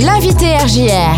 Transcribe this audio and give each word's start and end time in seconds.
L'invité 0.00 0.56
RJR. 0.56 1.16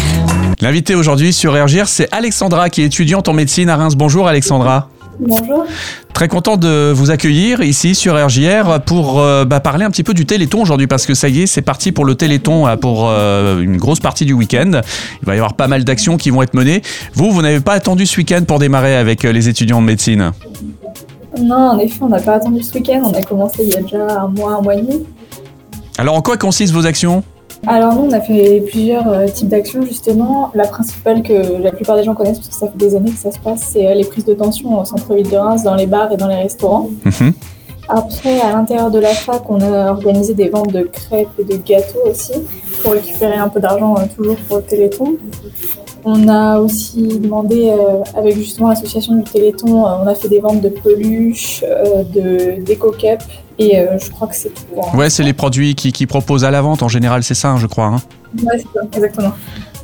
L'invité 0.62 0.94
aujourd'hui 0.94 1.34
sur 1.34 1.52
RGR, 1.52 1.86
c'est 1.86 2.08
Alexandra 2.14 2.70
qui 2.70 2.80
est 2.80 2.86
étudiante 2.86 3.28
en 3.28 3.34
médecine 3.34 3.68
à 3.68 3.76
Reims. 3.76 3.94
Bonjour 3.94 4.26
Alexandra. 4.26 4.88
Bonjour. 5.18 5.66
Très 6.14 6.28
content 6.28 6.56
de 6.56 6.90
vous 6.90 7.10
accueillir 7.10 7.60
ici 7.60 7.94
sur 7.94 8.14
RJR 8.14 8.80
pour 8.86 9.20
euh, 9.20 9.44
bah, 9.44 9.60
parler 9.60 9.84
un 9.84 9.90
petit 9.90 10.02
peu 10.02 10.14
du 10.14 10.24
Téléthon 10.24 10.62
aujourd'hui 10.62 10.86
parce 10.86 11.04
que 11.04 11.12
ça 11.12 11.28
y 11.28 11.42
est, 11.42 11.46
c'est 11.46 11.60
parti 11.60 11.92
pour 11.92 12.06
le 12.06 12.14
Téléthon 12.14 12.66
euh, 12.66 12.76
pour 12.76 13.10
euh, 13.10 13.60
une 13.60 13.76
grosse 13.76 14.00
partie 14.00 14.24
du 14.24 14.32
week-end. 14.32 14.80
Il 15.20 15.26
va 15.26 15.34
y 15.34 15.36
avoir 15.36 15.52
pas 15.52 15.68
mal 15.68 15.84
d'actions 15.84 16.16
qui 16.16 16.30
vont 16.30 16.40
être 16.40 16.54
menées. 16.54 16.80
Vous, 17.12 17.30
vous 17.32 17.42
n'avez 17.42 17.60
pas 17.60 17.74
attendu 17.74 18.06
ce 18.06 18.16
week-end 18.16 18.44
pour 18.48 18.60
démarrer 18.60 18.96
avec 18.96 19.24
les 19.24 19.50
étudiants 19.50 19.82
de 19.82 19.86
médecine? 19.86 20.32
Non, 21.38 21.72
en 21.72 21.78
effet, 21.78 21.98
on 22.00 22.08
n'a 22.08 22.20
pas 22.20 22.36
attendu 22.36 22.62
ce 22.62 22.72
week-end. 22.72 23.02
On 23.04 23.12
a 23.12 23.22
commencé 23.22 23.62
il 23.62 23.68
y 23.68 23.76
a 23.76 23.82
déjà 23.82 24.22
un 24.22 24.28
mois, 24.28 24.54
un 24.54 24.62
mois 24.62 24.74
et 24.74 24.80
demi. 24.80 25.04
Alors 25.98 26.14
en 26.14 26.22
quoi 26.22 26.38
consistent 26.38 26.72
vos 26.72 26.86
actions? 26.86 27.22
Alors 27.66 27.94
nous, 27.94 28.08
on 28.08 28.12
a 28.12 28.20
fait 28.20 28.64
plusieurs 28.68 29.08
euh, 29.08 29.26
types 29.26 29.48
d'actions 29.48 29.82
justement. 29.82 30.50
La 30.54 30.66
principale 30.66 31.22
que 31.22 31.62
la 31.62 31.72
plupart 31.72 31.96
des 31.96 32.04
gens 32.04 32.14
connaissent 32.14 32.38
parce 32.38 32.48
que 32.48 32.54
ça 32.54 32.68
fait 32.68 32.78
des 32.78 32.96
années 32.96 33.12
que 33.12 33.18
ça 33.18 33.30
se 33.30 33.38
passe, 33.38 33.68
c'est 33.72 33.86
euh, 33.86 33.94
les 33.94 34.04
prises 34.04 34.24
de 34.24 34.34
tension 34.34 34.80
au 34.80 34.84
centre-ville 34.84 35.28
de 35.28 35.36
Reims, 35.36 35.62
dans 35.62 35.74
les 35.74 35.86
bars 35.86 36.10
et 36.12 36.16
dans 36.16 36.28
les 36.28 36.36
restaurants. 36.36 36.88
Mhm. 37.04 37.34
Après, 37.92 38.40
à 38.40 38.52
l'intérieur 38.52 38.90
de 38.90 39.00
la 39.00 39.12
fac, 39.12 39.42
on 39.48 39.60
a 39.60 39.90
organisé 39.90 40.32
des 40.32 40.48
ventes 40.48 40.72
de 40.72 40.82
crêpes 40.82 41.28
et 41.40 41.44
de 41.44 41.56
gâteaux 41.56 42.08
aussi 42.08 42.34
pour 42.82 42.92
récupérer 42.92 43.34
un 43.34 43.48
peu 43.48 43.58
d'argent 43.58 43.96
euh, 43.96 44.02
toujours 44.14 44.36
pour 44.48 44.58
le 44.58 44.62
Téléthon. 44.62 45.16
On 46.04 46.28
a 46.28 46.60
aussi 46.60 47.18
demandé, 47.18 47.68
euh, 47.68 48.02
avec 48.16 48.36
justement 48.36 48.68
l'association 48.68 49.16
du 49.16 49.24
Téléthon, 49.24 49.86
euh, 49.86 49.90
on 50.02 50.06
a 50.06 50.14
fait 50.14 50.28
des 50.28 50.38
ventes 50.38 50.60
de 50.60 50.68
peluches, 50.68 51.64
de 52.14 52.62
d'éco-cups 52.62 53.26
et 53.60 53.78
euh, 53.78 53.98
je 53.98 54.10
crois 54.10 54.26
que 54.26 54.34
c'est 54.34 54.48
tout. 54.48 54.64
hein. 54.82 54.96
Ouais, 54.96 55.08
c'est 55.10 55.22
les 55.22 55.32
produits 55.32 55.74
qui, 55.76 55.92
qui 55.92 56.06
proposent 56.06 56.44
à 56.44 56.50
la 56.50 56.60
vente 56.62 56.82
en 56.82 56.88
général, 56.88 57.22
c'est 57.22 57.34
ça, 57.34 57.50
hein, 57.50 57.58
je 57.58 57.66
crois. 57.66 57.86
hein. 57.86 58.00
Ouais, 58.42 58.56
c'est 58.56 58.62
ça, 58.74 58.80
exactement. 58.96 59.32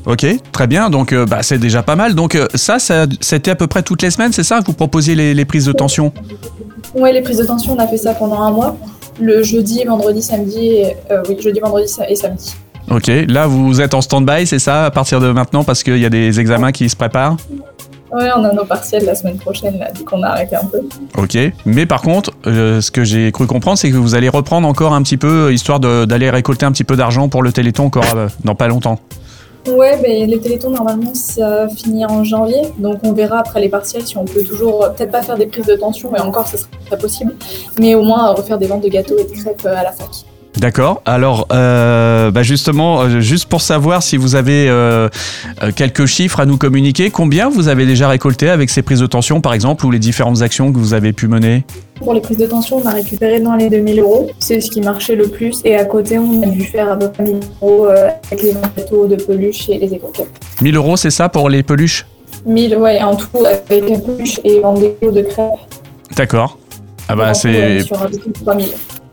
Ok, 0.07 0.25
très 0.53 0.67
bien. 0.67 0.89
Donc, 0.89 1.13
euh, 1.13 1.27
bah, 1.27 1.43
c'est 1.43 1.59
déjà 1.59 1.83
pas 1.83 1.97
mal. 1.97 2.15
Donc, 2.15 2.35
euh, 2.37 2.47
ça, 2.55 2.79
ça, 2.79 3.07
c'était 3.21 3.51
à 3.51 3.57
peu 3.57 3.67
près 3.67 3.83
toutes 3.83 4.03
les 4.03 4.11
semaines, 4.11 4.33
c'est 4.33 4.45
ça 4.45 4.61
que 4.61 4.67
vous 4.67 4.73
proposiez 4.73 5.15
les, 5.15 5.35
les 5.35 5.45
prises 5.45 5.67
de 5.67 5.73
tension? 5.73 6.13
Ouais, 6.95 7.13
les 7.13 7.23
prises 7.23 7.39
de 7.39 7.45
tension, 7.45 7.75
on 7.75 7.79
a 7.79 7.87
fait 7.89 7.97
ça 7.97 8.15
pendant 8.15 8.41
un 8.41 8.51
mois. 8.53 8.77
Le 9.21 9.43
jeudi, 9.43 9.83
vendredi, 9.85 10.23
samedi, 10.23 10.85
euh, 11.11 11.23
oui, 11.29 11.37
jeudi, 11.41 11.59
vendredi 11.61 11.91
et 12.09 12.15
samedi. 12.15 12.55
Ok, 12.89 13.11
là, 13.27 13.49
vous 13.49 13.81
êtes 13.81 13.95
en 13.95 14.01
stand-by, 14.01 14.47
c'est 14.47 14.61
ça, 14.61 14.85
à 14.85 14.91
partir 14.93 15.19
de 15.21 15.33
maintenant, 15.33 15.65
parce 15.65 15.83
qu'il 15.83 15.99
y 15.99 16.05
a 16.07 16.11
des 16.11 16.39
examens 16.39 16.71
qui 16.71 16.89
se 16.89 16.95
préparent? 16.95 17.37
Ouais, 18.17 18.31
on 18.37 18.45
a 18.45 18.53
nos 18.53 18.65
partiels 18.65 19.05
la 19.05 19.15
semaine 19.15 19.37
prochaine, 19.37 19.79
là, 19.79 19.89
dès 19.95 20.03
qu'on 20.05 20.23
a 20.23 20.29
arrêté 20.29 20.57
un 20.57 20.65
peu. 20.65 20.81
Ok, 21.19 21.37
mais 21.67 21.85
par 21.85 22.01
contre, 22.01 22.31
euh, 22.47 22.81
ce 22.81 22.91
que 22.91 23.05
j'ai 23.05 23.31
cru 23.31 23.47
comprendre, 23.47 23.77
c'est 23.77 23.91
que 23.91 23.97
vous 23.97 24.15
allez 24.15 24.29
reprendre 24.31 24.67
encore 24.67 24.95
un 24.95 25.03
petit 25.03 25.19
peu, 25.19 25.53
histoire 25.53 25.81
de- 25.81 26.05
d'aller 26.07 26.31
récolter 26.31 26.65
un 26.65 26.73
petit 26.73 26.85
peu 26.85 26.97
d'argent 26.97 27.29
pour 27.29 27.43
le 27.43 27.53
Téléthon 27.53 27.85
encore 27.85 28.05
euh, 28.17 28.29
dans 28.45 28.55
pas 28.55 28.69
longtemps. 28.69 28.99
Ouais, 29.69 29.99
ben, 30.01 30.31
les 30.31 30.39
télétons, 30.39 30.71
normalement, 30.71 31.13
ça 31.15 31.67
finit 31.69 32.07
en 32.07 32.23
janvier. 32.23 32.63
Donc, 32.79 32.99
on 33.03 33.13
verra 33.13 33.41
après 33.41 33.61
les 33.61 33.69
partiels 33.69 34.07
si 34.07 34.17
on 34.17 34.25
peut 34.25 34.45
toujours, 34.45 34.85
euh, 34.85 34.91
peut-être 34.91 35.11
pas 35.11 35.23
faire 35.23 35.37
des 35.37 35.47
prises 35.47 35.67
de 35.67 35.75
tension, 35.75 36.15
et 36.15 36.21
encore, 36.21 36.47
ce 36.47 36.57
serait 36.57 36.99
possible. 37.01 37.35
Mais 37.81 37.97
au 37.97 38.03
moins, 38.03 38.31
euh, 38.31 38.35
refaire 38.35 38.59
des 38.59 38.69
ventes 38.69 38.85
de 38.85 38.89
gâteaux 38.89 39.17
et 39.19 39.25
de 39.25 39.43
crêpes 39.43 39.63
euh, 39.67 39.77
à 39.77 39.83
la 39.83 39.91
fac. 39.93 40.09
D'accord. 40.59 41.03
Alors, 41.05 41.49
euh, 41.53 42.31
bah 42.31 42.43
justement, 42.43 43.03
euh, 43.03 43.21
juste 43.21 43.47
pour 43.47 43.61
savoir 43.61 44.03
si 44.03 44.17
vous 44.17 44.37
avez 44.37 44.69
euh, 44.69 45.09
quelques 45.75 46.07
chiffres 46.07 46.41
à 46.41 46.47
nous 46.47 46.57
communiquer, 46.57 47.11
combien 47.11 47.51
vous 47.51 47.69
avez 47.69 47.85
déjà 47.85 48.09
récolté 48.09 48.49
avec 48.49 48.71
ces 48.71 48.83
prises 48.83 49.01
de 49.01 49.07
tension, 49.07 49.41
par 49.41 49.53
exemple, 49.53 49.85
ou 49.85 49.91
les 49.91 49.99
différentes 49.99 50.41
actions 50.43 50.73
que 50.73 50.79
vous 50.79 50.95
avez 50.95 51.13
pu 51.13 51.29
mener? 51.29 51.65
Pour 51.97 52.15
les 52.15 52.21
prises 52.21 52.39
de 52.39 52.47
tension, 52.47 52.81
on 52.83 52.87
a 52.87 52.93
récupéré 52.93 53.41
dans 53.41 53.55
les 53.55 53.69
2000 53.69 54.01
euros. 54.01 54.31
C'est 54.39 54.61
ce 54.61 54.71
qui 54.71 54.81
marchait 54.81 55.15
le 55.15 55.29
plus. 55.29 55.61
Et 55.65 55.77
à 55.77 55.85
côté, 55.85 56.19
on 56.19 56.43
a 56.43 56.47
dû 56.47 56.63
faire 56.63 56.91
à 56.91 56.99
peu 56.99 57.11
près 57.11 57.25
1000 57.25 57.41
euros 57.63 57.87
avec 57.87 58.43
les 58.43 58.53
ventes 58.53 59.11
de 59.11 59.17
peluches 59.17 59.69
et 59.69 59.79
les 59.79 59.93
éco-cups. 59.95 60.29
1000 60.63 60.77
euros, 60.77 60.97
c'est 60.97 61.11
ça 61.11 61.29
pour 61.29 61.49
les 61.49 61.63
peluches? 61.63 62.07
1000, 62.47 62.77
ouais, 62.77 63.03
en 63.03 63.17
tout, 63.17 63.45
avec 63.45 63.89
les 63.89 63.99
peluches 63.99 64.41
et 64.45 64.57
de 64.57 64.61
gâteaux, 64.61 65.11
de 65.11 65.23
crêpes. 65.23 65.51
D'accord. 66.17 66.59
Ah 67.09 67.15
bah 67.15 67.31
En 67.31 67.35
c'est 67.35 67.81
Sur 67.81 68.03
un 68.03 68.07
peu 68.07 68.19
plus 68.19 68.31
de 68.31 68.45
3000. 68.45 68.69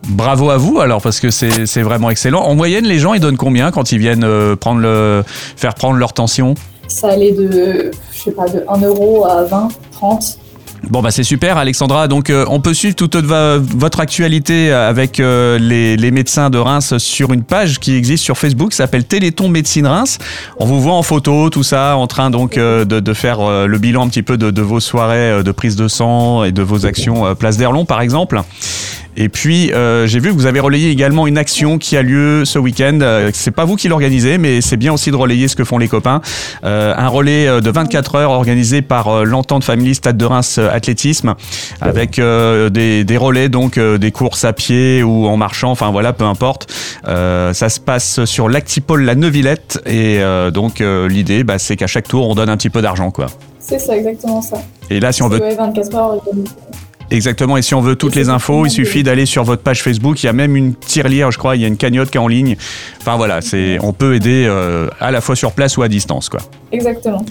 Bravo 0.09 0.49
à 0.49 0.57
vous 0.57 0.79
alors 0.79 1.01
parce 1.01 1.19
que 1.19 1.29
c'est 1.31 1.81
vraiment 1.81 2.09
excellent. 2.09 2.41
En 2.41 2.55
moyenne, 2.55 2.85
les 2.85 2.99
gens 2.99 3.13
ils 3.13 3.19
donnent 3.19 3.37
combien 3.37 3.71
quand 3.71 3.91
ils 3.91 3.99
viennent 3.99 4.23
euh, 4.23 4.55
prendre 4.55 4.81
le 4.81 5.23
faire 5.55 5.73
prendre 5.75 5.97
leur 5.97 6.13
tension? 6.13 6.55
Ça 6.87 7.09
allait 7.09 7.31
de, 7.31 7.91
je 8.11 8.19
sais 8.19 8.31
pas, 8.31 8.47
de 8.47 8.63
1 8.67 8.81
euro 8.81 9.25
à 9.25 9.43
20, 9.43 9.69
30. 9.91 10.39
Bon 10.89 11.01
bah 11.01 11.11
c'est 11.11 11.23
super 11.23 11.57
Alexandra, 11.57 12.09
donc 12.09 12.29
euh, 12.29 12.45
on 12.49 12.59
peut 12.59 12.73
suivre 12.73 12.93
toute 12.93 13.15
votre 13.15 14.01
actualité 14.01 14.73
avec 14.73 15.21
euh, 15.21 15.57
les, 15.57 15.95
les 15.95 16.11
médecins 16.11 16.49
de 16.49 16.57
Reims 16.57 16.97
sur 16.97 17.31
une 17.31 17.43
page 17.43 17.79
qui 17.79 17.95
existe 17.95 18.21
sur 18.21 18.37
Facebook, 18.37 18.71
qui 18.71 18.75
s'appelle 18.75 19.05
Téléthon 19.05 19.47
Médecine 19.47 19.87
Reims. 19.87 20.17
On 20.57 20.65
vous 20.65 20.81
voit 20.81 20.93
en 20.93 21.01
photo, 21.01 21.49
tout 21.49 21.63
ça, 21.63 21.95
en 21.95 22.07
train 22.07 22.29
donc 22.29 22.57
euh, 22.57 22.83
de, 22.83 22.99
de 22.99 23.13
faire 23.13 23.65
le 23.65 23.77
bilan 23.77 24.03
un 24.05 24.09
petit 24.09 24.23
peu 24.23 24.37
de, 24.37 24.51
de 24.51 24.61
vos 24.61 24.81
soirées 24.81 25.41
de 25.41 25.51
prise 25.53 25.77
de 25.77 25.87
sang 25.87 26.43
et 26.43 26.51
de 26.51 26.61
vos 26.61 26.85
actions 26.85 27.33
Place 27.35 27.55
d'Erlon 27.55 27.85
par 27.85 28.01
exemple. 28.01 28.41
Et 29.15 29.29
puis, 29.29 29.71
euh, 29.73 30.07
j'ai 30.07 30.19
vu 30.19 30.29
que 30.29 30.33
vous 30.33 30.47
avez 30.47 30.59
relayé 30.59 30.89
également 30.89 31.27
une 31.27 31.37
action 31.37 31.77
qui 31.77 31.95
a 31.97 32.01
lieu 32.01 32.45
ce 32.45 32.57
week-end. 32.57 32.99
Euh, 33.01 33.29
c'est 33.33 33.51
pas 33.51 33.65
vous 33.65 33.75
qui 33.75 33.87
l'organisez, 33.87 34.37
mais 34.37 34.61
c'est 34.61 34.77
bien 34.77 34.93
aussi 34.93 35.11
de 35.11 35.15
relayer 35.15 35.47
ce 35.47 35.55
que 35.55 35.63
font 35.63 35.77
les 35.77 35.87
copains. 35.87 36.21
Euh, 36.63 36.93
un 36.97 37.07
relais 37.07 37.61
de 37.61 37.69
24 37.69 38.15
heures 38.15 38.31
organisé 38.31 38.81
par 38.81 39.25
l'entente 39.25 39.63
Family 39.63 39.95
Stade 39.95 40.17
de 40.17 40.25
Reims 40.25 40.57
Athlétisme, 40.57 41.35
avec 41.81 42.17
euh, 42.17 42.69
des, 42.69 43.03
des 43.03 43.17
relais, 43.17 43.49
donc 43.49 43.79
des 43.79 44.11
courses 44.11 44.45
à 44.45 44.53
pied 44.53 45.03
ou 45.03 45.27
en 45.27 45.37
marchant, 45.37 45.71
enfin 45.71 45.91
voilà, 45.91 46.13
peu 46.13 46.25
importe. 46.25 46.71
Ça 47.05 47.69
se 47.69 47.79
passe 47.79 48.25
sur 48.25 48.49
l'Actipole 48.49 49.03
La 49.03 49.15
Neuvillette, 49.15 49.81
et 49.85 50.21
donc 50.53 50.79
l'idée, 50.79 51.43
bah, 51.43 51.59
c'est 51.59 51.75
qu'à 51.75 51.87
chaque 51.87 52.07
tour, 52.07 52.27
on 52.27 52.35
donne 52.35 52.49
un 52.49 52.57
petit 52.57 52.69
peu 52.69 52.81
d'argent, 52.81 53.11
quoi. 53.11 53.27
C'est 53.59 53.79
ça, 53.79 53.95
exactement 53.95 54.41
ça. 54.41 54.57
Et 54.89 54.99
là, 54.99 55.11
si 55.11 55.23
on 55.23 55.29
veut 55.29 55.39
ouais, 55.39 55.55
24 55.55 55.95
heures. 55.95 56.21
Exactement, 57.13 57.57
et 57.57 57.61
si 57.61 57.75
on 57.75 57.81
veut 57.81 57.95
toutes 57.95 58.15
les 58.15 58.29
infos, 58.29 58.65
il 58.65 58.71
suffit 58.71 59.03
d'aller 59.03 59.27
sur 59.27 59.43
votre 59.43 59.61
page 59.61 59.83
Facebook, 59.83 60.23
il 60.23 60.25
y 60.25 60.29
a 60.29 60.33
même 60.33 60.55
une 60.55 60.73
tirelire, 60.73 61.29
je 61.29 61.37
crois, 61.37 61.55
il 61.55 61.61
y 61.61 61.65
a 61.65 61.67
une 61.67 61.77
cagnotte 61.77 62.09
qui 62.09 62.17
est 62.17 62.19
en 62.19 62.27
ligne. 62.27 62.57
Enfin 62.99 63.17
voilà, 63.17 63.41
c'est 63.41 63.77
on 63.83 63.93
peut 63.93 64.15
aider 64.15 64.47
euh, 64.49 64.87
à 64.99 65.11
la 65.11 65.21
fois 65.21 65.35
sur 65.35 65.51
place 65.51 65.77
ou 65.77 65.83
à 65.83 65.87
distance 65.87 66.27
quoi. 66.27 66.39
Exactement. 66.71 67.23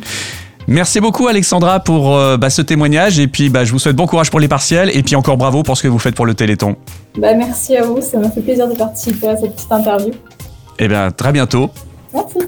Merci 0.69 1.01
beaucoup 1.01 1.27
Alexandra 1.27 1.81
pour 1.81 2.17
euh, 2.17 2.37
bah, 2.37 2.49
ce 2.49 2.63
témoignage 2.63 3.19
et 3.19 3.27
puis 3.27 3.49
bah, 3.49 3.65
je 3.65 3.73
vous 3.73 3.81
souhaite 3.81 3.97
bon 3.97 4.07
courage 4.07 4.31
pour 4.31 4.39
les 4.39 4.47
partiels 4.47 4.97
et 4.97 5.03
puis 5.03 5.17
encore 5.17 5.37
bravo 5.37 5.65
pour 5.65 5.77
ce 5.77 5.83
que 5.83 5.89
vous 5.89 5.99
faites 5.99 6.15
pour 6.15 6.27
le 6.27 6.35
Téléthon. 6.35 6.77
Bah, 7.19 7.35
merci 7.35 7.77
à 7.77 7.83
vous, 7.83 8.01
ça 8.01 8.21
m'a 8.21 8.31
fait 8.31 8.41
plaisir 8.41 8.69
de 8.69 8.75
participer 8.75 9.31
à 9.31 9.37
cette 9.37 9.57
petite 9.57 9.73
interview. 9.73 10.13
Et 10.79 10.87
bien 10.87 11.11
très 11.11 11.33
bientôt. 11.33 11.71
Merci. 12.15 12.39